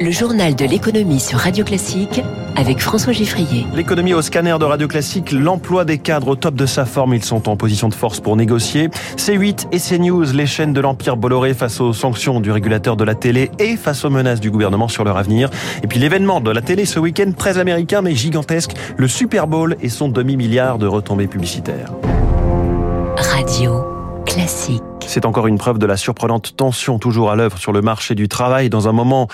Le 0.00 0.12
journal 0.12 0.54
de 0.54 0.64
l'économie 0.64 1.18
sur 1.18 1.40
Radio 1.40 1.64
Classique 1.64 2.22
avec 2.54 2.78
François 2.78 3.12
Giffrier. 3.12 3.66
L'économie 3.74 4.14
au 4.14 4.22
scanner 4.22 4.54
de 4.60 4.64
Radio 4.64 4.86
Classique, 4.86 5.32
l'emploi 5.32 5.84
des 5.84 5.98
cadres 5.98 6.28
au 6.28 6.36
top 6.36 6.54
de 6.54 6.66
sa 6.66 6.84
forme, 6.84 7.14
ils 7.14 7.24
sont 7.24 7.48
en 7.48 7.56
position 7.56 7.88
de 7.88 7.94
force 7.94 8.20
pour 8.20 8.36
négocier. 8.36 8.90
C8 9.16 9.66
et 9.72 9.78
CNews, 9.78 10.32
les 10.32 10.46
chaînes 10.46 10.72
de 10.72 10.80
l'Empire 10.80 11.16
Bolloré 11.16 11.52
face 11.52 11.80
aux 11.80 11.92
sanctions 11.92 12.38
du 12.38 12.52
régulateur 12.52 12.96
de 12.96 13.02
la 13.02 13.16
télé 13.16 13.50
et 13.58 13.76
face 13.76 14.04
aux 14.04 14.10
menaces 14.10 14.40
du 14.40 14.52
gouvernement 14.52 14.86
sur 14.86 15.02
leur 15.02 15.16
avenir. 15.16 15.50
Et 15.82 15.88
puis 15.88 15.98
l'événement 15.98 16.40
de 16.40 16.52
la 16.52 16.60
télé 16.60 16.84
ce 16.84 17.00
week-end, 17.00 17.32
très 17.36 17.58
américain 17.58 18.00
mais 18.00 18.14
gigantesque, 18.14 18.74
le 18.96 19.08
Super 19.08 19.48
Bowl 19.48 19.76
et 19.82 19.88
son 19.88 20.08
demi-milliard 20.08 20.78
de 20.78 20.86
retombées 20.86 21.26
publicitaires. 21.26 21.92
Radio 23.16 23.82
Classique. 24.26 24.97
C'est 25.08 25.24
encore 25.24 25.46
une 25.46 25.56
preuve 25.56 25.78
de 25.78 25.86
la 25.86 25.96
surprenante 25.96 26.54
tension 26.54 26.98
toujours 26.98 27.30
à 27.30 27.36
l'œuvre 27.36 27.56
sur 27.56 27.72
le 27.72 27.80
marché 27.80 28.14
du 28.14 28.28
travail 28.28 28.68
dans 28.68 28.88
un 28.88 28.92
moment 28.92 29.26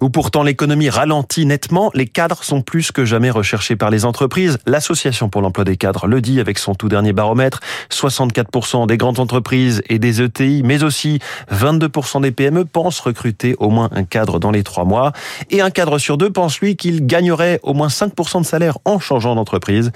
où 0.00 0.10
pourtant 0.10 0.42
l'économie 0.42 0.90
ralentit 0.90 1.46
nettement. 1.46 1.92
Les 1.94 2.08
cadres 2.08 2.42
sont 2.42 2.62
plus 2.62 2.90
que 2.90 3.04
jamais 3.04 3.30
recherchés 3.30 3.76
par 3.76 3.90
les 3.90 4.04
entreprises. 4.04 4.58
L'Association 4.66 5.28
pour 5.28 5.40
l'emploi 5.40 5.62
des 5.62 5.76
cadres 5.76 6.08
le 6.08 6.20
dit 6.20 6.40
avec 6.40 6.58
son 6.58 6.74
tout 6.74 6.88
dernier 6.88 7.12
baromètre. 7.12 7.60
64% 7.92 8.88
des 8.88 8.96
grandes 8.96 9.20
entreprises 9.20 9.82
et 9.88 10.00
des 10.00 10.20
ETI, 10.20 10.62
mais 10.64 10.82
aussi 10.82 11.20
22% 11.54 12.22
des 12.22 12.32
PME 12.32 12.64
pensent 12.64 12.98
recruter 12.98 13.54
au 13.60 13.70
moins 13.70 13.88
un 13.92 14.02
cadre 14.02 14.40
dans 14.40 14.50
les 14.50 14.64
trois 14.64 14.84
mois. 14.84 15.12
Et 15.50 15.60
un 15.60 15.70
cadre 15.70 15.98
sur 15.98 16.18
deux 16.18 16.30
pense 16.30 16.58
lui 16.58 16.74
qu'il 16.74 17.06
gagnerait 17.06 17.60
au 17.62 17.72
moins 17.72 17.86
5% 17.86 18.40
de 18.40 18.46
salaire 18.46 18.78
en 18.84 18.98
changeant 18.98 19.36
d'entreprise. 19.36 19.92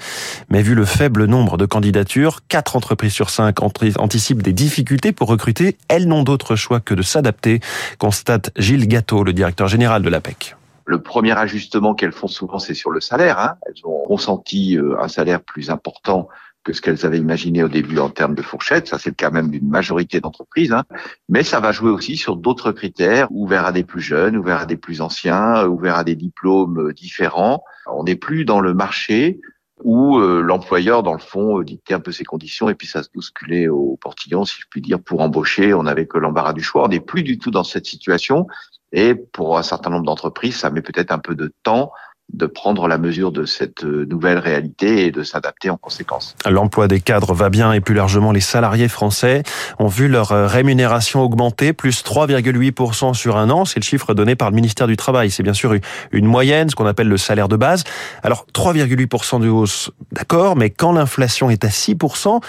Mais 0.49 0.61
vu 0.61 0.75
le 0.75 0.85
faible 0.85 1.25
nombre 1.25 1.57
de 1.57 1.65
candidatures, 1.65 2.39
4 2.47 2.77
entreprises 2.77 3.11
sur 3.11 3.29
5 3.29 3.61
anticipent 3.61 4.41
des 4.41 4.53
difficultés 4.53 5.11
pour 5.11 5.24
recruter, 5.25 5.77
elles 5.87 6.07
n'ont 6.07 6.23
d'autre 6.23 6.55
choix 6.55 6.79
que 6.79 6.93
de 6.93 7.01
s'adapter, 7.01 7.59
constate 7.97 8.51
Gilles 8.57 8.87
Gâteau, 8.87 9.23
le 9.23 9.33
directeur 9.33 9.67
général 9.67 10.01
de 10.01 10.09
l'APEC. 10.09 10.55
Le 10.85 11.01
premier 11.01 11.31
ajustement 11.37 11.95
qu'elles 11.95 12.11
font 12.11 12.27
souvent, 12.27 12.59
c'est 12.59 12.75
sur 12.75 12.91
le 12.91 13.01
salaire. 13.01 13.39
Hein. 13.39 13.55
Elles 13.65 13.85
ont 13.85 14.05
consenti 14.05 14.77
euh, 14.77 15.01
un 15.01 15.07
salaire 15.07 15.41
plus 15.41 15.71
important 15.71 16.29
que 16.63 16.73
ce 16.73 16.81
qu'elles 16.81 17.05
avaient 17.05 17.19
imaginé 17.19 17.63
au 17.63 17.69
début 17.69 17.99
en 17.99 18.09
termes 18.09 18.35
de 18.35 18.41
fourchette. 18.41 18.87
Ça, 18.87 18.99
c'est 18.99 19.11
le 19.11 19.15
cas 19.15 19.29
même 19.29 19.49
d'une 19.49 19.69
majorité 19.69 20.19
d'entreprises. 20.19 20.73
Hein. 20.73 20.83
Mais 21.29 21.43
ça 21.43 21.59
va 21.59 21.71
jouer 21.71 21.91
aussi 21.91 22.17
sur 22.17 22.35
d'autres 22.35 22.71
critères, 22.71 23.27
ouverts 23.31 23.65
à 23.65 23.71
des 23.71 23.83
plus 23.83 24.01
jeunes, 24.01 24.35
ouverts 24.35 24.61
à 24.61 24.65
des 24.65 24.77
plus 24.77 25.01
anciens, 25.01 25.65
ouverts 25.65 25.95
à 25.95 26.03
des 26.03 26.15
diplômes 26.15 26.91
différents. 26.93 27.63
On 27.87 28.03
n'est 28.03 28.15
plus 28.15 28.45
dans 28.45 28.59
le 28.59 28.73
marché 28.73 29.39
où 29.85 30.17
euh, 30.17 30.41
l'employeur, 30.41 31.03
dans 31.03 31.13
le 31.13 31.19
fond, 31.19 31.59
euh, 31.59 31.63
dictait 31.63 31.93
un 31.93 31.99
peu 31.99 32.11
ses 32.11 32.23
conditions 32.23 32.69
et 32.69 32.73
puis 32.73 32.87
ça 32.87 33.03
se 33.03 33.09
bousculait 33.13 33.67
au 33.67 33.97
portillon, 34.01 34.43
si 34.43 34.59
je 34.59 34.65
puis 34.67 34.81
dire, 34.81 34.99
pour 34.99 35.21
embaucher. 35.21 35.75
On 35.75 35.83
n'avait 35.83 36.07
que 36.07 36.17
l'embarras 36.17 36.53
du 36.53 36.63
choix. 36.63 36.85
On 36.85 36.87
n'est 36.87 36.99
plus 36.99 37.21
du 37.21 37.37
tout 37.37 37.51
dans 37.51 37.63
cette 37.63 37.85
situation. 37.85 38.47
Et 38.91 39.13
pour 39.13 39.59
un 39.59 39.63
certain 39.63 39.91
nombre 39.91 40.05
d'entreprises, 40.05 40.57
ça 40.57 40.71
met 40.71 40.81
peut-être 40.81 41.11
un 41.11 41.19
peu 41.19 41.35
de 41.35 41.53
temps 41.61 41.91
de 42.33 42.47
prendre 42.47 42.87
la 42.87 42.97
mesure 42.97 43.31
de 43.31 43.45
cette 43.45 43.83
euh, 43.83 44.05
nouvelle 44.09 44.39
réalité 44.39 45.05
et 45.05 45.11
de 45.11 45.23
s'adapter 45.23 45.69
en 45.69 45.77
conséquence. 45.77 46.35
L'emploi 46.49 46.87
des 46.87 46.99
cadres 46.99 47.33
va 47.33 47.49
bien 47.49 47.71
et 47.71 47.81
plus 47.81 47.93
largement 47.93 48.31
les 48.31 48.41
salariés 48.41 48.87
français 48.87 49.43
ont 49.79 49.87
vu 49.87 50.07
leur 50.07 50.31
euh, 50.31 50.47
rémunération 50.47 51.21
augmenter, 51.21 51.71
plus 51.71 52.03
3,8% 52.03 53.13
sur 53.13 53.37
un 53.37 53.49
an. 53.49 53.63
C'est 53.65 53.79
le 53.79 53.85
chiffre 53.85 54.13
donné 54.13 54.35
par 54.35 54.49
le 54.49 54.55
ministère 54.55 54.87
du 54.87 54.97
Travail. 54.97 55.29
C'est 55.29 55.43
bien 55.43 55.53
sûr 55.53 55.75
une 56.11 56.25
moyenne, 56.25 56.69
ce 56.69 56.75
qu'on 56.75 56.87
appelle 56.87 57.07
le 57.07 57.17
salaire 57.17 57.47
de 57.47 57.55
base. 57.55 57.83
Alors 58.23 58.45
3,8% 58.53 59.41
de 59.41 59.47
hausse, 59.47 59.91
d'accord, 60.11 60.55
mais 60.55 60.71
quand 60.71 60.91
l'inflation 60.91 61.49
est 61.49 61.63
à 61.63 61.69
6%, 61.69 62.41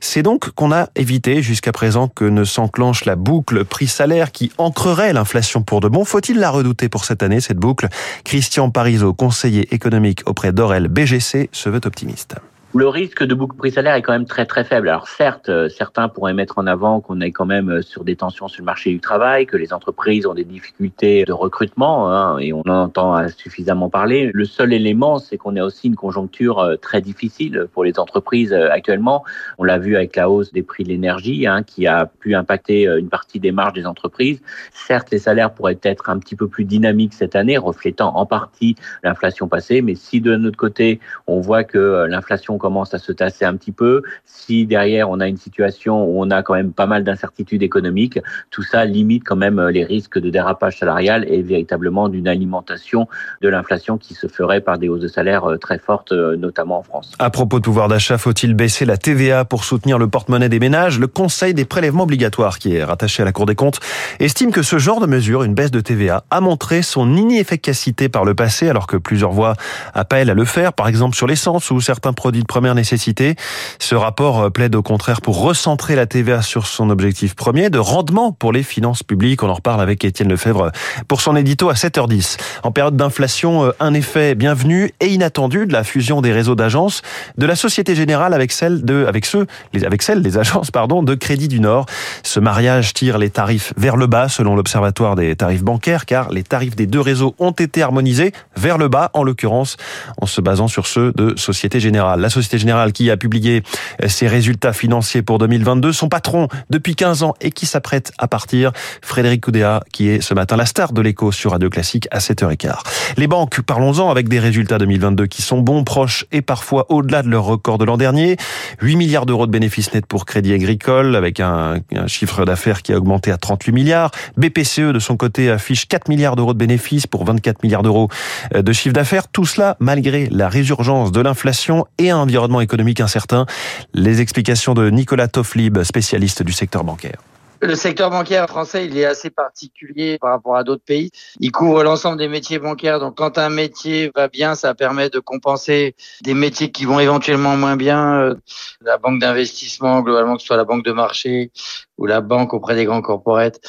c'est 0.00 0.22
donc 0.22 0.50
qu'on 0.50 0.72
a 0.72 0.88
évité 0.94 1.42
jusqu'à 1.42 1.72
présent 1.72 2.08
que 2.08 2.24
ne 2.24 2.44
s'enclenche 2.44 3.04
la 3.04 3.16
boucle 3.16 3.64
prix-salaire 3.64 4.32
qui 4.32 4.52
ancrerait 4.58 5.12
l'inflation 5.12 5.62
pour 5.62 5.80
de 5.80 5.88
bon. 5.88 6.04
Faut-il 6.04 6.38
la 6.38 6.50
redouter 6.50 6.88
pour 6.88 7.04
cette 7.04 7.22
année, 7.22 7.40
cette 7.40 7.58
boucle? 7.58 7.88
Christian 8.24 8.70
Parizeau, 8.70 9.12
conseiller 9.24 9.74
économique 9.74 10.20
auprès 10.26 10.52
d'Orel 10.52 10.88
BGC, 10.88 11.48
se 11.50 11.70
veut 11.70 11.80
optimiste 11.86 12.36
le 12.76 12.88
risque 12.88 13.22
de 13.22 13.34
boucle 13.34 13.56
prix 13.56 13.70
salaire 13.70 13.94
est 13.94 14.02
quand 14.02 14.12
même 14.12 14.24
très 14.24 14.46
très 14.46 14.64
faible. 14.64 14.88
Alors 14.88 15.06
certes, 15.06 15.48
euh, 15.48 15.68
certains 15.68 16.08
pourraient 16.08 16.34
mettre 16.34 16.58
en 16.58 16.66
avant 16.66 17.00
qu'on 17.00 17.20
est 17.20 17.30
quand 17.30 17.46
même 17.46 17.70
euh, 17.70 17.82
sur 17.82 18.02
des 18.02 18.16
tensions 18.16 18.48
sur 18.48 18.62
le 18.62 18.66
marché 18.66 18.90
du 18.90 18.98
travail, 18.98 19.46
que 19.46 19.56
les 19.56 19.72
entreprises 19.72 20.26
ont 20.26 20.34
des 20.34 20.44
difficultés 20.44 21.24
de 21.24 21.32
recrutement, 21.32 22.10
hein, 22.10 22.38
et 22.38 22.52
on 22.52 22.62
en 22.62 22.84
entend 22.84 23.28
suffisamment 23.28 23.90
parler. 23.90 24.32
Le 24.34 24.44
seul 24.44 24.72
élément, 24.72 25.20
c'est 25.20 25.36
qu'on 25.36 25.54
a 25.54 25.62
aussi 25.62 25.86
une 25.86 25.94
conjoncture 25.94 26.58
euh, 26.58 26.76
très 26.76 27.00
difficile 27.00 27.66
pour 27.72 27.84
les 27.84 28.00
entreprises 28.00 28.52
actuellement. 28.52 29.24
On 29.58 29.64
l'a 29.64 29.78
vu 29.78 29.94
avec 29.94 30.16
la 30.16 30.28
hausse 30.28 30.52
des 30.52 30.64
prix 30.64 30.82
de 30.82 30.88
l'énergie, 30.88 31.46
hein, 31.46 31.62
qui 31.62 31.86
a 31.86 32.06
pu 32.06 32.34
impacter 32.34 32.86
une 32.86 33.08
partie 33.08 33.38
des 33.38 33.52
marges 33.52 33.74
des 33.74 33.86
entreprises. 33.86 34.42
Certes, 34.72 35.08
les 35.12 35.18
salaires 35.18 35.52
pourraient 35.52 35.78
être 35.82 36.10
un 36.10 36.18
petit 36.18 36.34
peu 36.34 36.48
plus 36.48 36.64
dynamiques 36.64 37.14
cette 37.14 37.36
année, 37.36 37.56
reflétant 37.56 38.16
en 38.16 38.26
partie 38.26 38.74
l'inflation 39.04 39.46
passée, 39.46 39.80
mais 39.80 39.94
si 39.94 40.20
de 40.20 40.34
notre 40.36 40.56
côté, 40.56 40.98
on 41.28 41.40
voit 41.40 41.62
que 41.62 42.06
l'inflation 42.08 42.58
commence 42.64 42.94
à 42.94 42.98
se 42.98 43.12
tasser 43.12 43.44
un 43.44 43.56
petit 43.56 43.72
peu, 43.72 44.00
si 44.24 44.64
derrière 44.64 45.10
on 45.10 45.20
a 45.20 45.28
une 45.28 45.36
situation 45.36 46.02
où 46.02 46.22
on 46.22 46.30
a 46.30 46.42
quand 46.42 46.54
même 46.54 46.72
pas 46.72 46.86
mal 46.86 47.04
d'incertitudes 47.04 47.62
économiques, 47.62 48.18
tout 48.50 48.62
ça 48.62 48.86
limite 48.86 49.22
quand 49.22 49.36
même 49.36 49.58
euh, 49.58 49.70
les 49.70 49.84
risques 49.84 50.18
de 50.18 50.30
dérapage 50.30 50.78
salarial 50.78 51.26
et 51.28 51.42
véritablement 51.42 52.08
d'une 52.08 52.26
alimentation 52.26 53.06
de 53.42 53.50
l'inflation 53.50 53.98
qui 53.98 54.14
se 54.14 54.28
ferait 54.28 54.62
par 54.62 54.78
des 54.78 54.88
hausses 54.88 55.02
de 55.02 55.08
salaire 55.08 55.44
euh, 55.44 55.58
très 55.58 55.78
fortes, 55.78 56.12
euh, 56.12 56.36
notamment 56.36 56.78
en 56.78 56.82
France. 56.82 57.12
À 57.18 57.28
propos 57.28 57.58
de 57.58 57.64
pouvoir 57.64 57.88
d'achat, 57.88 58.16
faut-il 58.16 58.54
baisser 58.54 58.86
la 58.86 58.96
TVA 58.96 59.44
pour 59.44 59.64
soutenir 59.64 59.98
le 59.98 60.08
porte-monnaie 60.08 60.48
des 60.48 60.58
ménages? 60.58 60.98
Le 60.98 61.06
Conseil 61.06 61.52
des 61.52 61.66
prélèvements 61.66 62.04
obligatoires, 62.04 62.58
qui 62.58 62.76
est 62.76 62.82
rattaché 62.82 63.20
à 63.20 63.26
la 63.26 63.32
Cour 63.32 63.44
des 63.44 63.56
comptes, 63.56 63.80
estime 64.20 64.52
que 64.52 64.62
ce 64.62 64.78
genre 64.78 65.02
de 65.02 65.06
mesure, 65.06 65.42
une 65.42 65.52
baisse 65.52 65.70
de 65.70 65.82
TVA, 65.82 66.24
a 66.30 66.40
montré 66.40 66.80
son 66.80 67.14
inefficacité 67.14 68.08
par 68.08 68.24
le 68.24 68.34
passé, 68.34 68.70
alors 68.70 68.86
que 68.86 68.96
plusieurs 68.96 69.32
voix 69.32 69.52
appellent 69.92 70.30
à 70.30 70.34
le 70.34 70.46
faire, 70.46 70.72
par 70.72 70.88
exemple 70.88 71.14
sur 71.14 71.26
l'essence 71.26 71.70
ou 71.70 71.82
certains 71.82 72.14
produits 72.14 72.40
de 72.40 72.46
première 72.54 72.76
nécessité. 72.76 73.34
Ce 73.80 73.96
rapport 73.96 74.42
euh, 74.42 74.48
plaide 74.48 74.76
au 74.76 74.82
contraire 74.82 75.20
pour 75.22 75.40
recentrer 75.40 75.96
la 75.96 76.06
TVA 76.06 76.40
sur 76.40 76.68
son 76.68 76.88
objectif 76.88 77.34
premier 77.34 77.68
de 77.68 77.80
rendement 77.80 78.30
pour 78.30 78.52
les 78.52 78.62
finances 78.62 79.02
publiques. 79.02 79.42
On 79.42 79.48
en 79.48 79.54
reparle 79.54 79.80
avec 79.80 80.04
Étienne 80.04 80.28
Lefebvre 80.28 80.70
pour 81.08 81.20
son 81.20 81.34
édito 81.34 81.68
à 81.68 81.72
7h10. 81.72 82.36
En 82.62 82.70
période 82.70 82.94
d'inflation, 82.94 83.64
euh, 83.64 83.70
un 83.80 83.92
effet 83.92 84.36
bienvenu 84.36 84.92
et 85.00 85.08
inattendu 85.08 85.66
de 85.66 85.72
la 85.72 85.82
fusion 85.82 86.20
des 86.20 86.30
réseaux 86.30 86.54
d'agences 86.54 87.02
de 87.36 87.44
la 87.44 87.56
Société 87.56 87.96
Générale 87.96 88.32
avec 88.32 88.52
celle 88.52 88.84
ceux, 89.24 89.46
des 89.72 90.38
agences, 90.38 90.70
de 90.70 91.14
Crédit 91.16 91.48
du 91.48 91.58
Nord. 91.58 91.86
Ce 92.22 92.38
mariage 92.38 92.94
tire 92.94 93.18
les 93.18 93.30
tarifs 93.30 93.72
vers 93.76 93.96
le 93.96 94.06
bas 94.06 94.28
selon 94.28 94.54
l'Observatoire 94.54 95.16
des 95.16 95.34
tarifs 95.34 95.64
bancaires 95.64 96.06
car 96.06 96.30
les 96.30 96.44
tarifs 96.44 96.76
des 96.76 96.86
deux 96.86 97.00
réseaux 97.00 97.34
ont 97.40 97.50
été 97.50 97.82
harmonisés 97.82 98.32
vers 98.56 98.78
le 98.78 98.86
bas, 98.86 99.10
en 99.12 99.24
l'occurrence 99.24 99.76
en 100.20 100.26
se 100.26 100.40
basant 100.40 100.68
sur 100.68 100.86
ceux 100.86 101.10
de 101.16 101.34
Société 101.36 101.80
Générale. 101.80 102.20
Générale 102.52 102.92
qui 102.92 103.10
a 103.10 103.16
publié 103.16 103.62
ses 104.06 104.28
résultats 104.28 104.72
financiers 104.72 105.22
pour 105.22 105.38
2022. 105.38 105.92
Son 105.92 106.08
patron 106.08 106.48
depuis 106.70 106.94
15 106.94 107.22
ans 107.22 107.34
et 107.40 107.50
qui 107.50 107.66
s'apprête 107.66 108.12
à 108.18 108.28
partir, 108.28 108.72
Frédéric 109.02 109.46
Oudéa, 109.48 109.82
qui 109.92 110.08
est 110.08 110.20
ce 110.20 110.34
matin 110.34 110.56
la 110.56 110.66
star 110.66 110.92
de 110.92 111.00
l'écho 111.00 111.32
sur 111.32 111.52
Radio 111.52 111.70
Classique 111.70 112.08
à 112.10 112.18
7h15. 112.18 112.74
Les 113.16 113.26
banques, 113.26 113.60
parlons-en 113.62 114.10
avec 114.10 114.28
des 114.28 114.38
résultats 114.38 114.78
2022 114.78 115.26
qui 115.26 115.42
sont 115.42 115.60
bons, 115.60 115.84
proches 115.84 116.26
et 116.32 116.42
parfois 116.42 116.86
au-delà 116.90 117.22
de 117.22 117.28
leur 117.28 117.44
record 117.44 117.78
de 117.78 117.84
l'an 117.84 117.96
dernier. 117.96 118.36
8 118.80 118.96
milliards 118.96 119.26
d'euros 119.26 119.46
de 119.46 119.52
bénéfices 119.52 119.92
nets 119.94 120.06
pour 120.06 120.26
Crédit 120.26 120.52
Agricole 120.52 121.16
avec 121.16 121.40
un, 121.40 121.80
un 121.94 122.06
chiffre 122.06 122.44
d'affaires 122.44 122.82
qui 122.82 122.92
a 122.92 122.96
augmenté 122.96 123.30
à 123.30 123.36
38 123.36 123.72
milliards. 123.72 124.10
BPCE 124.36 124.92
de 124.92 124.98
son 124.98 125.16
côté 125.16 125.50
affiche 125.50 125.86
4 125.88 126.08
milliards 126.08 126.36
d'euros 126.36 126.52
de 126.52 126.58
bénéfices 126.58 127.06
pour 127.06 127.24
24 127.24 127.62
milliards 127.62 127.82
d'euros 127.82 128.08
de 128.54 128.72
chiffre 128.72 128.94
d'affaires. 128.94 129.28
Tout 129.28 129.46
cela 129.46 129.76
malgré 129.80 130.28
la 130.30 130.48
résurgence 130.48 131.12
de 131.12 131.20
l'inflation 131.20 131.86
et 131.98 132.10
un 132.10 132.23
environnement 132.24 132.60
économique 132.60 133.00
incertain. 133.00 133.46
Les 133.94 134.20
explications 134.20 134.74
de 134.74 134.90
Nicolas 134.90 135.28
Tofflib, 135.28 135.82
spécialiste 135.82 136.42
du 136.42 136.52
secteur 136.52 136.82
bancaire. 136.84 137.20
Le 137.64 137.76
secteur 137.76 138.10
bancaire 138.10 138.46
français, 138.46 138.84
il 138.84 138.98
est 138.98 139.06
assez 139.06 139.30
particulier 139.30 140.18
par 140.18 140.32
rapport 140.32 140.54
à 140.54 140.64
d'autres 140.64 140.84
pays. 140.84 141.10
Il 141.40 141.50
couvre 141.50 141.82
l'ensemble 141.82 142.18
des 142.18 142.28
métiers 142.28 142.58
bancaires. 142.58 143.00
Donc, 143.00 143.16
quand 143.16 143.38
un 143.38 143.48
métier 143.48 144.12
va 144.14 144.28
bien, 144.28 144.54
ça 144.54 144.74
permet 144.74 145.08
de 145.08 145.18
compenser 145.18 145.96
des 146.20 146.34
métiers 146.34 146.70
qui 146.70 146.84
vont 146.84 147.00
éventuellement 147.00 147.56
moins 147.56 147.76
bien. 147.76 148.20
Euh, 148.20 148.34
la 148.82 148.98
banque 148.98 149.18
d'investissement, 149.18 150.02
globalement, 150.02 150.36
que 150.36 150.42
ce 150.42 150.48
soit 150.48 150.58
la 150.58 150.64
banque 150.64 150.84
de 150.84 150.92
marché 150.92 151.52
ou 151.96 152.04
la 152.04 152.20
banque 152.20 152.52
auprès 152.52 152.74
des 152.74 152.84
grands 152.84 153.00
corporates, 153.00 153.60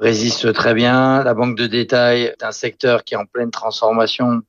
résiste 0.00 0.50
très 0.54 0.72
bien. 0.72 1.22
La 1.22 1.34
banque 1.34 1.58
de 1.58 1.66
détail 1.66 2.22
est 2.22 2.42
un 2.42 2.52
secteur 2.52 3.04
qui 3.04 3.12
est 3.12 3.18
en 3.18 3.26
pleine 3.26 3.50
transformation 3.50 4.40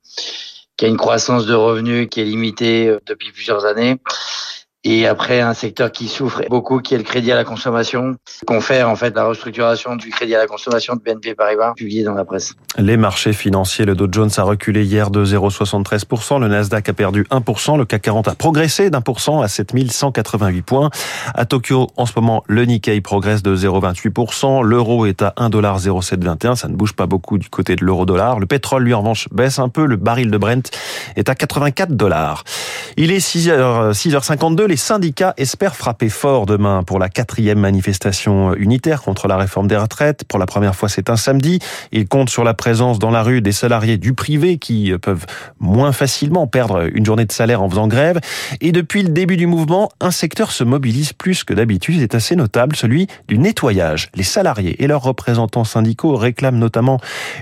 qui 0.76 0.84
a 0.84 0.88
une 0.88 0.96
croissance 0.96 1.46
de 1.46 1.54
revenus 1.54 2.08
qui 2.10 2.20
est 2.20 2.24
limitée 2.24 2.88
euh, 2.88 3.00
depuis 3.06 3.32
plusieurs 3.32 3.64
années. 3.64 3.98
Et 4.88 5.04
après, 5.08 5.40
un 5.40 5.52
secteur 5.52 5.90
qui 5.90 6.06
souffre 6.06 6.42
beaucoup, 6.48 6.78
qui 6.78 6.94
est 6.94 6.96
le 6.96 7.02
crédit 7.02 7.32
à 7.32 7.34
la 7.34 7.42
consommation. 7.42 8.14
Confère 8.46 8.88
en 8.88 8.94
fait 8.94 9.16
la 9.16 9.24
restructuration 9.24 9.96
du 9.96 10.10
crédit 10.10 10.36
à 10.36 10.38
la 10.38 10.46
consommation 10.46 10.94
de 10.94 11.00
BNP 11.00 11.34
Paribas, 11.34 11.72
publié 11.74 12.04
dans 12.04 12.14
la 12.14 12.24
presse. 12.24 12.54
Les 12.78 12.96
marchés 12.96 13.32
financiers, 13.32 13.84
le 13.84 13.96
Dow 13.96 14.06
Jones 14.08 14.30
a 14.36 14.44
reculé 14.44 14.84
hier 14.84 15.10
de 15.10 15.24
0,73%, 15.24 16.40
le 16.40 16.46
Nasdaq 16.46 16.88
a 16.88 16.92
perdu 16.92 17.26
1%, 17.32 17.78
le 17.78 17.84
CAC 17.84 18.00
40 18.00 18.28
a 18.28 18.34
progressé 18.36 18.88
d'un 18.88 19.00
pour 19.00 19.18
cent 19.18 19.40
à 19.40 19.48
7188 19.48 20.62
points. 20.62 20.90
À 21.34 21.46
Tokyo, 21.46 21.88
en 21.96 22.06
ce 22.06 22.12
moment, 22.14 22.44
le 22.46 22.64
Nikkei 22.64 23.00
progresse 23.00 23.42
de 23.42 23.56
0,28%, 23.56 24.62
l'euro 24.62 25.06
est 25.06 25.20
à 25.20 25.34
1,0721, 25.36 26.54
ça 26.54 26.68
ne 26.68 26.76
bouge 26.76 26.92
pas 26.92 27.06
beaucoup 27.06 27.38
du 27.38 27.48
côté 27.48 27.74
de 27.74 27.84
l'euro-dollar. 27.84 28.38
Le 28.38 28.46
pétrole, 28.46 28.84
lui, 28.84 28.94
en 28.94 29.00
revanche, 29.00 29.28
baisse 29.32 29.58
un 29.58 29.68
peu, 29.68 29.84
le 29.84 29.96
baril 29.96 30.30
de 30.30 30.38
Brent 30.38 30.70
est 31.16 31.28
à 31.28 31.34
84 31.34 31.90
dollars. 31.90 32.44
Il 32.96 33.10
est 33.10 33.18
6h, 33.18 33.90
6h52, 33.92 34.66
les 34.66 34.75
syndicats 34.76 35.34
espèrent 35.36 35.76
frapper 35.76 36.08
fort 36.08 36.46
demain 36.46 36.82
pour 36.82 36.98
la 36.98 37.08
quatrième 37.08 37.58
manifestation 37.58 38.54
unitaire 38.54 39.02
contre 39.02 39.28
la 39.28 39.36
réforme 39.36 39.68
des 39.68 39.76
retraites. 39.76 40.24
Pour 40.24 40.38
la 40.38 40.46
première 40.46 40.74
fois, 40.74 40.88
c'est 40.88 41.10
un 41.10 41.16
samedi. 41.16 41.58
Ils 41.92 42.08
comptent 42.08 42.30
sur 42.30 42.44
la 42.44 42.54
présence 42.54 42.98
dans 42.98 43.10
la 43.10 43.22
rue 43.22 43.40
des 43.40 43.52
salariés 43.52 43.98
du 43.98 44.12
privé 44.12 44.58
qui 44.58 44.92
peuvent 45.00 45.26
moins 45.60 45.92
facilement 45.92 46.46
perdre 46.46 46.88
une 46.92 47.04
journée 47.04 47.24
de 47.24 47.32
salaire 47.32 47.62
en 47.62 47.70
faisant 47.70 47.88
grève. 47.88 48.20
Et 48.60 48.72
depuis 48.72 49.02
le 49.02 49.08
début 49.10 49.36
du 49.36 49.46
mouvement, 49.46 49.90
un 50.00 50.10
secteur 50.10 50.50
se 50.50 50.64
mobilise 50.64 51.12
plus 51.12 51.44
que 51.44 51.54
d'habitude. 51.54 52.00
C'est 52.00 52.14
assez 52.14 52.36
notable, 52.36 52.76
celui 52.76 53.06
du 53.28 53.38
nettoyage. 53.38 54.10
Les 54.14 54.22
salariés 54.22 54.82
et 54.82 54.86
leurs 54.86 55.02
représentants 55.02 55.64
syndicaux 55.64 56.16
réclament 56.16 56.58
notamment 56.58 56.98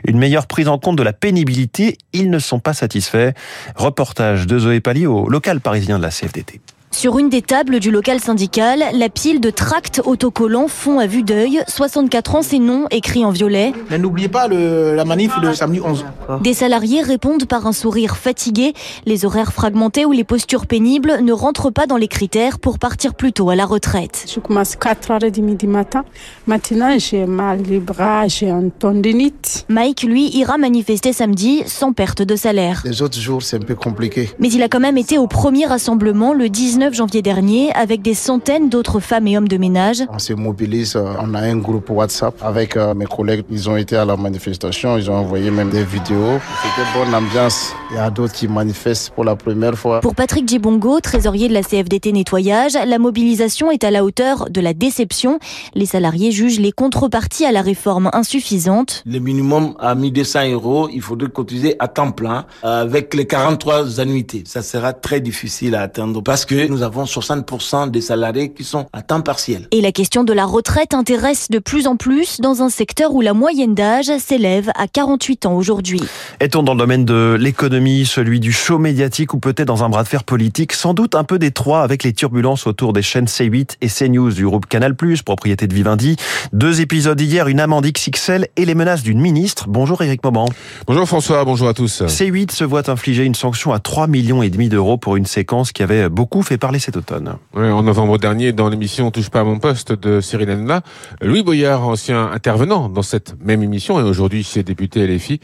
une 0.07 0.19
meilleure 0.19 0.47
prise 0.47 0.69
en 0.69 0.79
compte 0.79 0.97
de 0.97 1.03
la 1.03 1.13
pénibilité. 1.13 1.99
Ils 2.13 2.31
ne 2.31 2.39
sont 2.39 2.59
pas 2.59 2.75
satisfaits. 2.75 3.33
Reportage 3.77 4.47
de 4.47 4.59
Zoé 4.59 4.81
Pali 4.81 5.07
au 5.07 5.29
local 5.29 5.61
parisien 5.61 5.99
de 5.99 6.03
la 6.03 6.11
CFDT. 6.11 6.61
Sur 6.94 7.19
une 7.19 7.29
des 7.29 7.43
tables 7.43 7.81
du 7.81 7.91
local 7.91 8.20
syndical, 8.20 8.85
la 8.93 9.08
pile 9.08 9.41
de 9.41 9.50
tracts 9.50 10.00
autocollants 10.05 10.69
fond 10.69 11.00
à 11.00 11.08
vue 11.08 11.25
d'œil. 11.25 11.61
64 11.67 12.37
ans, 12.37 12.43
c'est 12.43 12.61
non, 12.61 12.87
écrit 12.93 13.25
en 13.25 13.31
violet. 13.31 13.73
Mais 13.91 13.99
n'oubliez 13.99 14.29
pas 14.29 14.46
le, 14.46 14.94
la 14.94 15.05
manif 15.05 15.32
de 15.41 15.52
samedi 15.52 15.81
11. 15.81 16.05
Des 16.41 16.55
salariés 16.55 17.02
répondent 17.02 17.46
par 17.46 17.67
un 17.67 17.73
sourire 17.73 18.17
fatigué. 18.17 18.75
Les 19.06 19.25
horaires 19.25 19.52
fragmentés 19.52 20.05
ou 20.05 20.12
les 20.12 20.23
postures 20.23 20.67
pénibles 20.67 21.19
ne 21.20 21.32
rentrent 21.32 21.70
pas 21.70 21.87
dans 21.87 21.96
les 21.96 22.06
critères 22.06 22.61
pour 22.61 22.79
partir 22.79 23.14
plus 23.14 23.32
tôt 23.32 23.50
à 23.50 23.56
la 23.56 23.67
retraite. 23.67 24.26
Je 24.32 24.38
commence 24.38 24.76
4h30 24.76 25.56
du 25.56 25.67
matin. 25.67 26.05
Maintenant, 26.47 26.97
j'ai 26.97 27.26
mal 27.26 27.61
les 27.69 27.81
bras, 27.81 28.29
j'ai 28.29 28.50
un 28.50 28.69
tendinite. 28.69 29.67
Mike, 29.69 30.05
lui, 30.05 30.29
ira 30.29 30.58
manifester 30.58 31.12
samedi 31.12 31.64
sans 31.67 31.93
perte 31.93 32.23
de 32.23 32.37
salaire. 32.37 32.82
Les 32.85 33.02
autres 33.02 33.19
jours, 33.19 33.43
c'est 33.43 33.56
un 33.56 33.67
peu 33.67 33.75
compliqué. 33.75 34.31
Mais 34.38 34.49
il 34.49 34.62
a 34.62 34.69
quand 34.69 34.81
même 34.81 34.97
été 34.97 35.19
au 35.19 35.26
premier 35.26 35.67
rassemblement 35.67 36.32
le 36.32 36.49
19 36.49 36.84
janvier 36.93 37.23
dernier 37.23 37.73
avec 37.73 38.03
des 38.03 38.15
centaines 38.15 38.69
d'autres 38.69 39.01
femmes 39.01 39.27
et 39.27 39.39
hommes 39.39 39.49
de 39.49 39.57
ménage. 39.57 40.03
On 40.11 40.19
se 40.19 40.33
mobilise, 40.35 40.97
on 40.97 41.35
a 41.35 41.41
un 41.41 41.57
groupe 41.57 41.89
WhatsApp 41.91 42.35
avec 42.43 42.77
mes 42.77 43.07
collègues. 43.07 43.45
Ils 43.51 43.71
ont 43.71 43.77
été 43.77 43.97
à 43.97 44.05
la 44.05 44.17
manifestation, 44.17 44.99
ils 44.99 45.11
ont 45.11 45.17
envoyé 45.17 45.51
même 45.51 45.71
des 45.71 45.85
vidéos. 45.85 46.39
C'était 46.63 46.99
bonne 46.99 47.15
ambiance. 47.15 47.73
Il 47.91 47.97
y 47.97 47.99
a 47.99 48.11
d'autres 48.11 48.35
qui 48.35 48.49
manifestent 48.49 49.11
pour 49.11 49.25
la 49.25 49.37
première 49.37 49.79
fois. 49.79 50.01
Pour 50.01 50.15
Patrick 50.15 50.49
Djibongo, 50.49 51.01
trésorier 51.01 51.49
de 51.49 51.55
la 51.55 51.63
CFDT 51.63 52.13
Nettoyage, 52.13 52.75
la 52.75 52.99
mobilisation 52.99 53.71
est 53.71 53.85
à 53.85 53.91
la 53.91 54.05
hauteur 54.05 54.51
de 54.51 54.61
la 54.61 54.75
déception. 54.75 55.39
Les 55.75 55.87
salariés 55.87 56.33
jugent 56.33 56.61
les 56.61 56.73
contreparties 56.73 57.45
à 57.45 57.53
la 57.53 57.63
réforme 57.63 58.11
insuffisantes. 58.13 59.03
Le 59.07 59.19
minimum 59.19 59.75
à 59.79 59.95
1200 59.95 60.51
euros, 60.53 60.89
il 60.93 61.03
faudrait 61.03 61.31
cotiser 61.31 61.77
à 61.79 61.89
temps 61.89 62.11
plein 62.11 62.47
avec 62.63 63.15
les 63.15 63.27
43 63.27 64.01
annuités. 64.01 64.43
Ça 64.47 64.63
sera 64.63 64.93
très 64.93 65.21
difficile 65.21 65.75
à 65.75 65.83
atteindre 65.83 66.23
parce 66.23 66.45
que 66.45 66.67
nous 66.75 66.82
avons 66.82 67.05
60% 67.05 67.93
des 67.93 68.00
salariés 68.00 68.53
qui 68.53 68.65
sont 68.65 68.87
à 68.93 69.03
temps 69.03 69.21
partiel. 69.21 69.69
Et 69.71 69.81
la 69.81 69.93
question 69.93 70.25
de 70.25 70.32
la 70.32 70.44
retraite 70.44 70.93
intéresse 70.93 71.49
de 71.49 71.61
plus 71.61 71.87
en 71.87 71.94
plus 71.94 72.41
dans 72.41 72.62
un 72.62 72.69
secteur 72.69 73.15
où 73.15 73.21
la 73.21 73.32
moyenne 73.32 73.76
d'âge 73.76 74.11
s'élève 74.19 74.71
à 74.75 74.88
48 74.88 75.47
ans 75.47 75.55
aujourd'hui. 75.55 76.00
Est-on 76.41 76.65
dans 76.65 76.75
le 76.75 76.81
domaine 76.81 77.05
de 77.05 77.37
l'économie, 77.38 78.06
celui 78.06 78.41
du 78.41 78.50
show 78.50 78.79
médiatique 78.79 79.35
ou 79.35 79.38
peut-être 79.38 79.69
dans 79.69 79.85
un 79.85 79.88
bras 79.88 80.03
de 80.03 80.09
fer 80.09 80.25
politique? 80.25 80.73
Sans 80.73 80.94
doute 80.94 81.15
un 81.15 81.23
peu 81.23 81.38
détroit 81.38 81.82
avec 81.82 82.03
les 82.03 82.12
turbulences 82.12 82.67
autour 82.67 82.93
des 82.93 83.03
chaînes 83.03 83.26
C8 83.26 83.76
et 83.81 83.87
CNews 83.87 84.32
du 84.32 84.44
groupe 84.44 84.67
Canal+, 84.67 84.97
propriété 85.25 85.69
de 85.69 85.75
Vivendi. 85.75 86.17
Deux 86.53 86.81
épisodes 86.81 87.21
hier, 87.21 87.47
une 87.47 87.61
amende 87.61 87.87
XXL 87.87 88.49
et 88.56 88.65
les 88.65 88.75
menaces 88.75 89.05
d'une 89.05 89.21
ministre. 89.21 89.67
Bonjour 89.69 90.03
Éric 90.03 90.25
Mauban. 90.25 90.47
Bonjour 90.88 91.06
François, 91.06 91.44
bonjour 91.44 91.69
à 91.69 91.75
tous. 91.75 92.03
C8 92.03 92.50
se 92.50 92.65
voit 92.65 92.91
infliger 92.91 93.23
une 93.23 93.37
sanction 93.37 93.73
à 93.73 93.79
3 93.79 94.09
millions 94.09 94.43
et 94.43 94.50
demi 94.50 94.69
d'euros 94.69 94.97
pour 94.97 95.15
une 95.15 95.26
séquence 95.26 95.71
qui 95.71 95.85
avait 95.85 96.09
beaucoup 96.09 96.43
fait 96.43 96.63
cet 96.72 96.96
automne. 96.96 97.37
Oui, 97.55 97.69
en 97.69 97.82
novembre 97.82 98.19
dernier, 98.19 98.52
dans 98.52 98.69
l'émission 98.69 99.11
Touche 99.11 99.28
pas 99.28 99.40
à 99.40 99.44
mon 99.44 99.58
poste 99.58 99.93
de 99.93 100.20
Cyril 100.20 100.50
Hanouna, 100.50 100.82
Louis 101.20 101.43
Boyard, 101.43 101.87
ancien 101.87 102.31
intervenant 102.32 102.88
dans 102.88 103.02
cette 103.02 103.34
même 103.40 103.62
émission 103.62 104.00
et 104.00 104.02
aujourd'hui 104.02 104.43
chez 104.43 104.62
député 104.62 105.06
LFI, 105.06 105.40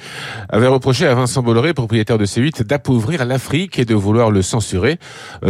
avait 0.48 0.66
reproché 0.66 1.06
à 1.06 1.14
Vincent 1.14 1.42
Bolloré, 1.42 1.74
propriétaire 1.74 2.16
de 2.16 2.24
C8, 2.24 2.64
d'appauvrir 2.64 3.24
l'Afrique 3.26 3.78
et 3.78 3.84
de 3.84 3.94
vouloir 3.94 4.30
le 4.30 4.40
censurer. 4.40 4.98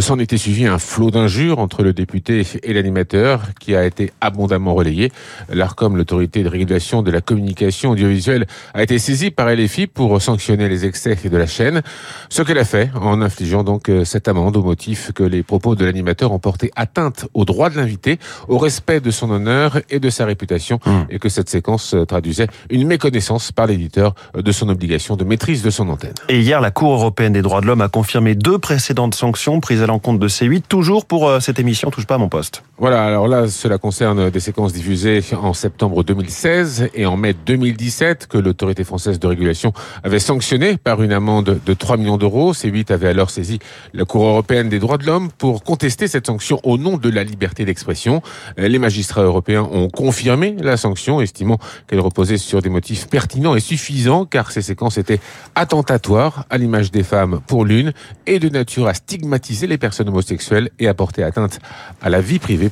S'en 0.01 0.19
était 0.19 0.39
suivi 0.39 0.67
un 0.67 0.79
flot 0.79 1.11
d'injures 1.11 1.61
entre 1.61 1.83
le 1.83 1.93
député 1.93 2.45
et 2.63 2.73
l'animateur 2.73 3.43
qui 3.61 3.77
a 3.77 3.85
été 3.87 4.13
abondamment 4.21 4.75
relayé. 4.75 5.13
L'ARCOM, 5.51 5.97
l'autorité 5.97 6.43
de 6.43 6.49
régulation 6.49 7.03
de 7.03 7.11
la 7.13 7.21
communication 7.21 7.91
audiovisuelle, 7.91 8.47
a 8.75 8.83
été 8.83 8.99
saisie 8.99 9.31
par 9.31 9.49
LFI 9.49 9.87
pour 9.87 10.21
sanctionner 10.21 10.69
les 10.69 10.85
excès 10.85 11.15
de 11.15 11.37
la 11.37 11.47
chaîne. 11.47 11.83
Ce 12.29 12.43
qu'elle 12.43 12.59
a 12.59 12.65
fait 12.65 12.91
en 13.01 13.23
infligeant 13.23 13.63
donc 13.63 13.91
cette 14.05 14.27
amende 14.27 14.57
au 14.57 14.63
motif 14.63 15.13
que 15.13 15.23
les 15.23 15.43
propos 15.43 15.60
de 15.61 15.85
l'animateur 15.85 16.33
ont 16.33 16.39
porté 16.39 16.71
atteinte 16.77 17.27
au 17.35 17.45
droit 17.45 17.71
de 17.71 17.77
l'invité, 17.77 18.19
au 18.49 18.59
respect 18.59 19.01
de 19.01 19.11
son 19.11 19.31
honneur 19.31 19.81
et 19.91 20.01
de 20.01 20.11
sa 20.11 20.25
réputation, 20.25 20.81
mmh. 20.85 20.91
et 21.11 21.19
que 21.19 21.29
cette 21.29 21.49
séquence 21.49 21.95
traduisait 22.09 22.49
une 22.71 22.87
méconnaissance 22.87 23.53
par 23.53 23.67
l'éditeur 23.67 24.15
de 24.35 24.53
son 24.53 24.69
obligation 24.69 25.17
de 25.17 25.25
maîtrise 25.25 25.63
de 25.63 25.71
son 25.71 25.89
antenne. 25.89 26.15
Et 26.29 26.41
hier, 26.41 26.61
la 26.61 26.71
Cour 26.71 26.93
européenne 26.93 27.33
des 27.33 27.43
droits 27.43 27.61
de 27.61 27.67
l'homme 27.67 27.81
a 27.81 27.89
confirmé 27.89 28.35
deux 28.35 28.59
précédentes 28.59 29.15
sanctions 29.15 29.61
prises 29.61 29.83
à 29.83 29.87
l'encontre 29.87 30.19
de 30.19 30.29
C8, 30.29 30.63
toujours 30.69 31.05
pour 31.07 31.29
euh, 31.29 31.41
cette 31.41 31.59
émission 31.59 31.91
Touche 31.91 32.07
pas 32.07 32.15
à 32.15 32.19
mon 32.19 32.29
poste. 32.29 32.63
Voilà, 32.81 33.05
alors 33.05 33.29
là, 33.29 33.47
cela 33.47 33.77
concerne 33.77 34.31
des 34.31 34.41
séquences 34.41 34.73
diffusées 34.73 35.21
en 35.35 35.53
septembre 35.53 36.03
2016 36.03 36.89
et 36.95 37.05
en 37.05 37.19
mai 37.19 37.35
2017 37.35 38.27
que 38.27 38.39
l'autorité 38.39 38.85
française 38.85 39.19
de 39.19 39.27
régulation 39.27 39.75
avait 40.03 40.19
sanctionné 40.19 40.79
par 40.79 41.03
une 41.03 41.13
amende 41.13 41.61
de 41.63 41.75
3 41.75 41.99
millions 41.99 42.17
d'euros. 42.17 42.55
C8 42.55 42.91
avait 42.91 43.09
alors 43.09 43.29
saisi 43.29 43.59
la 43.93 44.07
Cour 44.07 44.25
européenne 44.25 44.71
des 44.71 44.79
droits 44.79 44.97
de 44.97 45.05
l'homme 45.05 45.29
pour 45.31 45.63
contester 45.63 46.09
cette 46.09 46.27
sanction 46.27 46.59
au 46.63 46.79
nom 46.79 46.97
de 46.97 47.11
la 47.11 47.23
liberté 47.23 47.67
d'expression. 47.67 48.23
Les 48.57 48.79
magistrats 48.79 49.25
européens 49.25 49.69
ont 49.71 49.91
confirmé 49.91 50.57
la 50.59 50.79
sanction, 50.79 51.21
estimant 51.21 51.59
qu'elle 51.87 52.01
reposait 52.01 52.39
sur 52.39 52.63
des 52.63 52.71
motifs 52.71 53.09
pertinents 53.09 53.57
et 53.57 53.61
suffisants, 53.61 54.25
car 54.25 54.51
ces 54.51 54.63
séquences 54.63 54.97
étaient 54.97 55.21
attentatoires 55.55 56.47
à 56.49 56.57
l'image 56.57 56.91
des 56.91 57.03
femmes 57.03 57.43
pour 57.47 57.67
l'une 57.67 57.93
et 58.27 58.39
de 58.39 58.49
nature 58.49 58.87
à 58.87 58.95
stigmatiser 58.95 59.67
les 59.67 59.77
personnes 59.77 60.09
homosexuelles 60.09 60.71
et 60.79 60.89
à 60.89 60.95
porter 60.95 61.23
atteinte 61.23 61.59
à 62.01 62.09
la 62.09 62.23
vie 62.23 62.39
privée 62.39 62.70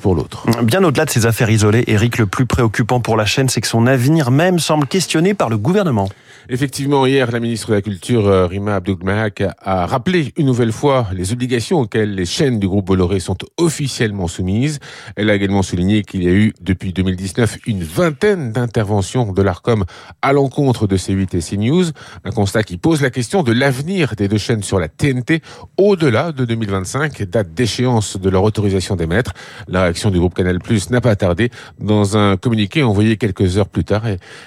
Bien 0.62 0.82
au-delà 0.84 1.04
de 1.04 1.10
ces 1.10 1.26
affaires 1.26 1.50
isolées, 1.50 1.84
Eric, 1.86 2.18
le 2.18 2.26
plus 2.26 2.46
préoccupant 2.46 3.00
pour 3.00 3.16
la 3.16 3.26
chaîne, 3.26 3.48
c'est 3.48 3.60
que 3.60 3.66
son 3.66 3.86
avenir 3.86 4.30
même 4.30 4.58
semble 4.58 4.86
questionné 4.86 5.34
par 5.34 5.48
le 5.48 5.58
gouvernement. 5.58 6.08
Effectivement, 6.50 7.04
hier, 7.04 7.30
la 7.30 7.40
ministre 7.40 7.68
de 7.68 7.74
la 7.74 7.82
Culture, 7.82 8.48
Rima 8.48 8.76
Abdulmahak, 8.76 9.42
a 9.60 9.84
rappelé 9.84 10.32
une 10.38 10.46
nouvelle 10.46 10.72
fois 10.72 11.08
les 11.12 11.34
obligations 11.34 11.80
auxquelles 11.80 12.14
les 12.14 12.24
chaînes 12.24 12.58
du 12.58 12.66
groupe 12.66 12.86
Bolloré 12.86 13.20
sont 13.20 13.36
officiellement 13.58 14.28
soumises. 14.28 14.78
Elle 15.16 15.28
a 15.28 15.34
également 15.34 15.60
souligné 15.60 16.04
qu'il 16.04 16.22
y 16.22 16.26
a 16.26 16.32
eu, 16.32 16.54
depuis 16.62 16.94
2019, 16.94 17.58
une 17.66 17.82
vingtaine 17.82 18.52
d'interventions 18.52 19.30
de 19.30 19.42
l'ARCOM 19.42 19.84
à 20.22 20.32
l'encontre 20.32 20.86
de 20.86 20.96
C8 20.96 21.36
et 21.36 21.40
CNews. 21.40 21.84
Un 22.24 22.30
constat 22.30 22.62
qui 22.62 22.78
pose 22.78 23.02
la 23.02 23.10
question 23.10 23.42
de 23.42 23.52
l'avenir 23.52 24.14
des 24.16 24.26
deux 24.26 24.38
chaînes 24.38 24.62
sur 24.62 24.78
la 24.78 24.88
TNT 24.88 25.42
au-delà 25.76 26.32
de 26.32 26.46
2025, 26.46 27.24
date 27.24 27.52
d'échéance 27.52 28.16
de 28.16 28.30
leur 28.30 28.42
autorisation 28.42 28.96
d'émettre. 28.96 29.34
La 29.66 29.82
réaction 29.82 30.10
du 30.10 30.18
groupe 30.18 30.32
Canal 30.32 30.60
Plus 30.60 30.88
n'a 30.88 31.02
pas 31.02 31.14
tardé. 31.14 31.50
Dans 31.78 32.16
un 32.16 32.38
communiqué 32.38 32.82
envoyé 32.82 33.18
quelques 33.18 33.58
heures 33.58 33.68
plus 33.68 33.84
tard, 33.84 34.04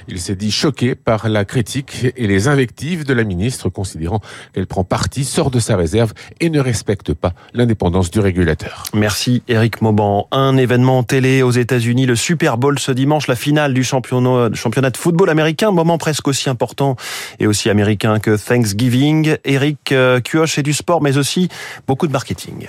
il 0.07 0.19
s'est 0.19 0.35
dit 0.35 0.49
choqué 0.49 0.95
par 0.95 1.29
la 1.29 1.45
critique 1.45 1.90
et 2.03 2.27
les 2.27 2.47
invectives 2.47 3.05
de 3.05 3.13
la 3.13 3.23
ministre, 3.23 3.69
considérant 3.69 4.19
qu'elle 4.53 4.67
prend 4.67 4.83
parti, 4.83 5.25
sort 5.25 5.51
de 5.51 5.59
sa 5.59 5.75
réserve 5.75 6.13
et 6.39 6.49
ne 6.49 6.59
respecte 6.59 7.13
pas 7.13 7.33
l'indépendance 7.53 8.11
du 8.11 8.19
régulateur. 8.19 8.83
Merci 8.93 9.43
Eric 9.47 9.81
Mauban. 9.81 10.27
Un 10.31 10.57
événement 10.57 11.03
télé 11.03 11.41
aux 11.41 11.51
États-Unis, 11.51 12.05
le 12.05 12.15
Super 12.15 12.57
Bowl 12.57 12.79
ce 12.79 12.91
dimanche, 12.91 13.27
la 13.27 13.35
finale 13.35 13.73
du 13.73 13.83
championnat, 13.83 14.49
de 14.49 14.97
football 14.97 15.29
américain, 15.29 15.71
moment 15.71 15.97
presque 15.97 16.27
aussi 16.27 16.49
important 16.49 16.95
et 17.39 17.47
aussi 17.47 17.69
américain 17.69 18.19
que 18.19 18.35
Thanksgiving. 18.35 19.37
Eric 19.45 19.93
Kioch 20.23 20.57
et 20.57 20.63
du 20.63 20.73
sport, 20.73 21.01
mais 21.01 21.17
aussi 21.17 21.49
beaucoup 21.87 22.07
de 22.07 22.11
marketing. 22.11 22.67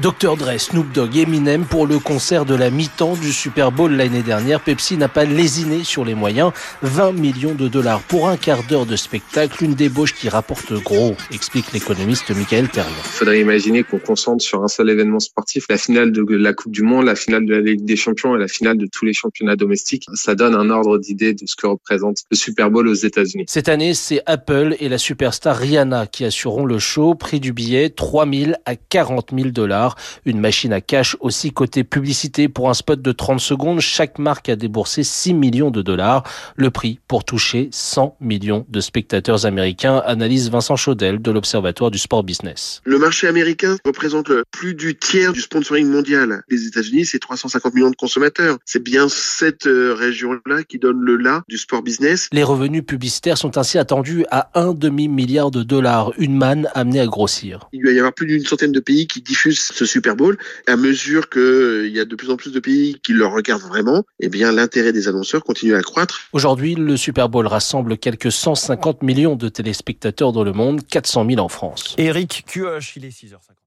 Dr. 0.00 0.36
Dre, 0.36 0.60
Snoop 0.60 0.92
Dogg, 0.92 1.16
Eminem 1.16 1.64
pour 1.64 1.84
le 1.84 1.98
concert 1.98 2.44
de 2.44 2.54
la 2.54 2.70
mi-temps 2.70 3.16
du 3.16 3.32
Super 3.32 3.72
Bowl 3.72 3.90
l'année 3.90 4.22
dernière. 4.22 4.60
Pepsi 4.60 4.96
n'a 4.96 5.08
pas 5.08 5.24
lésiné 5.24 5.82
sur 5.82 6.04
les 6.04 6.14
moyens. 6.14 6.52
20 6.82 7.10
millions 7.12 7.54
de 7.56 7.66
dollars 7.66 8.00
pour 8.02 8.28
un 8.28 8.36
quart 8.36 8.62
d'heure 8.68 8.86
de 8.86 8.94
spectacle, 8.94 9.64
une 9.64 9.74
débauche 9.74 10.14
qui 10.14 10.28
rapporte 10.28 10.72
gros, 10.84 11.16
explique 11.32 11.72
l'économiste 11.72 12.30
Michael 12.30 12.68
Terrien. 12.68 12.92
Il 12.96 13.10
faudrait 13.10 13.40
imaginer 13.40 13.82
qu'on 13.82 13.98
concentre 13.98 14.44
sur 14.44 14.62
un 14.62 14.68
seul 14.68 14.88
événement 14.88 15.18
sportif, 15.18 15.64
la 15.68 15.78
finale 15.78 16.12
de 16.12 16.24
la 16.30 16.52
Coupe 16.52 16.70
du 16.70 16.84
Monde, 16.84 17.06
la 17.06 17.16
finale 17.16 17.44
de 17.44 17.54
la 17.54 17.60
Ligue 17.60 17.84
des 17.84 17.96
Champions 17.96 18.36
et 18.36 18.38
la 18.38 18.46
finale 18.46 18.78
de 18.78 18.86
tous 18.86 19.04
les 19.04 19.12
championnats 19.12 19.56
domestiques. 19.56 20.06
Ça 20.14 20.36
donne 20.36 20.54
un 20.54 20.70
ordre 20.70 20.98
d'idée 20.98 21.34
de 21.34 21.44
ce 21.44 21.56
que 21.56 21.66
représente 21.66 22.18
le 22.30 22.36
Super 22.36 22.70
Bowl 22.70 22.86
aux 22.86 22.94
États-Unis. 22.94 23.46
Cette 23.48 23.68
année, 23.68 23.94
c'est 23.94 24.22
Apple 24.26 24.76
et 24.78 24.88
la 24.88 24.98
superstar 24.98 25.56
Rihanna 25.56 26.06
qui 26.06 26.24
assureront 26.24 26.66
le 26.66 26.78
show. 26.78 27.16
Prix 27.16 27.40
du 27.40 27.52
billet 27.52 27.90
3 27.90 28.30
000 28.32 28.52
à 28.64 28.76
40 28.76 29.30
000 29.36 29.50
dollars. 29.50 29.87
Une 30.24 30.40
machine 30.40 30.72
à 30.72 30.80
cash 30.80 31.16
aussi 31.20 31.52
côté 31.52 31.84
publicité 31.84 32.48
pour 32.48 32.70
un 32.70 32.74
spot 32.74 33.00
de 33.00 33.12
30 33.12 33.40
secondes. 33.40 33.80
Chaque 33.80 34.18
marque 34.18 34.48
a 34.48 34.56
déboursé 34.56 35.02
6 35.02 35.34
millions 35.34 35.70
de 35.70 35.82
dollars. 35.82 36.22
Le 36.56 36.70
prix 36.70 37.00
pour 37.08 37.24
toucher 37.24 37.68
100 37.72 38.16
millions 38.20 38.66
de 38.68 38.80
spectateurs 38.80 39.46
américains, 39.46 40.02
analyse 40.04 40.50
Vincent 40.50 40.76
Chaudel 40.76 41.20
de 41.20 41.30
l'Observatoire 41.30 41.90
du 41.90 41.98
Sport 41.98 42.24
Business. 42.24 42.80
Le 42.84 42.98
marché 42.98 43.26
américain 43.26 43.76
représente 43.84 44.30
plus 44.50 44.74
du 44.74 44.96
tiers 44.96 45.32
du 45.32 45.40
sponsoring 45.40 45.86
mondial. 45.86 46.42
Les 46.48 46.66
États-Unis, 46.66 47.06
c'est 47.06 47.18
350 47.18 47.74
millions 47.74 47.90
de 47.90 47.96
consommateurs. 47.96 48.58
C'est 48.64 48.82
bien 48.82 49.08
cette 49.08 49.66
euh, 49.66 49.94
région-là 49.94 50.64
qui 50.64 50.78
donne 50.78 51.00
le 51.00 51.16
là 51.16 51.42
du 51.48 51.58
sport 51.58 51.82
business. 51.82 52.28
Les 52.32 52.42
revenus 52.42 52.84
publicitaires 52.84 53.38
sont 53.38 53.58
ainsi 53.58 53.78
attendus 53.78 54.24
à 54.30 54.50
un 54.54 54.72
demi-milliard 54.72 55.50
de 55.50 55.62
dollars, 55.62 56.12
une 56.18 56.36
manne 56.36 56.68
amenée 56.74 57.00
à 57.00 57.06
grossir. 57.06 57.68
Il 57.72 57.84
va 57.84 57.92
y 57.92 57.98
avoir 57.98 58.12
plus 58.12 58.26
d'une 58.26 58.44
centaine 58.44 58.72
de 58.72 58.80
pays 58.80 59.06
qui 59.06 59.22
diffusent 59.22 59.72
ce 59.78 59.86
Super 59.86 60.16
Bowl. 60.16 60.36
À 60.66 60.76
mesure 60.76 61.30
qu'il 61.30 61.40
euh, 61.40 61.88
y 61.88 62.00
a 62.00 62.04
de 62.04 62.16
plus 62.16 62.30
en 62.30 62.36
plus 62.36 62.52
de 62.52 62.60
pays 62.60 63.00
qui 63.02 63.12
le 63.12 63.26
regardent 63.26 63.62
vraiment, 63.62 64.04
eh 64.20 64.28
bien 64.28 64.52
l'intérêt 64.52 64.92
des 64.92 65.08
annonceurs 65.08 65.44
continue 65.44 65.74
à 65.74 65.82
croître. 65.82 66.20
Aujourd'hui, 66.32 66.74
le 66.74 66.96
Super 66.96 67.28
Bowl 67.28 67.46
rassemble 67.46 67.96
quelques 67.96 68.32
150 68.32 69.02
millions 69.02 69.36
de 69.36 69.48
téléspectateurs 69.48 70.32
dans 70.32 70.44
le 70.44 70.52
monde, 70.52 70.80
400 70.86 71.26
000 71.28 71.40
en 71.40 71.48
France. 71.48 71.94
Eric 71.98 72.44
Cuoche, 72.46 72.96
il 72.96 73.04
est 73.04 73.10
6h50. 73.10 73.57